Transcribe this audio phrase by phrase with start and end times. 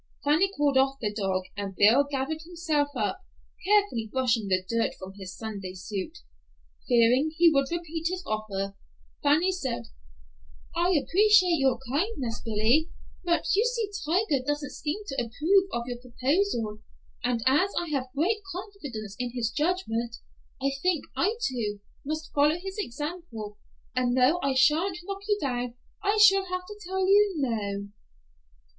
[0.23, 3.23] Fanny called off the dog, and Bill gathered himself up,
[3.63, 6.17] carefully brushing the dirt from his Sunday suit.
[6.87, 8.75] Fearing he would repeat his offer,
[9.21, 9.89] Fanny said,
[10.75, 12.89] "I appreciate your kindness, Billy,
[13.23, 16.79] but you see Tiger doesn't seem to approve of your proposal,
[17.23, 20.15] and as I have great confidence in his judgment,
[20.59, 23.59] I think I, too, must follow his example,
[23.95, 27.89] and though I shan't knock you down, I shall have to tell you 'No.